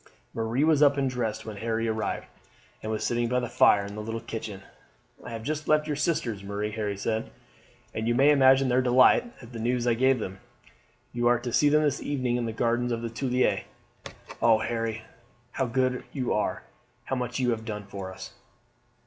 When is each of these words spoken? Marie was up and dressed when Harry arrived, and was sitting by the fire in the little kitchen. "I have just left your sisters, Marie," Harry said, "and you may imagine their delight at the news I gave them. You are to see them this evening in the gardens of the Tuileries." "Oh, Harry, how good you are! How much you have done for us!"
Marie 0.33 0.63
was 0.63 0.81
up 0.81 0.97
and 0.97 1.11
dressed 1.11 1.45
when 1.45 1.57
Harry 1.57 1.87
arrived, 1.87 2.25
and 2.81 2.91
was 2.91 3.03
sitting 3.03 3.27
by 3.27 3.39
the 3.39 3.47
fire 3.47 3.85
in 3.85 3.93
the 3.93 4.01
little 4.01 4.19
kitchen. 4.19 4.63
"I 5.23 5.29
have 5.29 5.43
just 5.43 5.67
left 5.67 5.85
your 5.85 5.95
sisters, 5.95 6.43
Marie," 6.43 6.71
Harry 6.71 6.97
said, 6.97 7.29
"and 7.93 8.07
you 8.07 8.15
may 8.15 8.31
imagine 8.31 8.67
their 8.67 8.81
delight 8.81 9.31
at 9.43 9.53
the 9.53 9.59
news 9.59 9.85
I 9.85 9.93
gave 9.93 10.17
them. 10.17 10.39
You 11.13 11.27
are 11.27 11.37
to 11.41 11.53
see 11.53 11.69
them 11.69 11.83
this 11.83 12.01
evening 12.01 12.35
in 12.37 12.45
the 12.47 12.51
gardens 12.51 12.91
of 12.91 13.03
the 13.03 13.11
Tuileries." 13.11 13.65
"Oh, 14.41 14.57
Harry, 14.57 15.03
how 15.51 15.67
good 15.67 16.03
you 16.11 16.33
are! 16.33 16.63
How 17.03 17.15
much 17.15 17.37
you 17.37 17.51
have 17.51 17.63
done 17.63 17.85
for 17.85 18.11
us!" 18.11 18.33